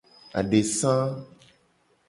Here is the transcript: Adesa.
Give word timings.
Adesa. 0.39 0.93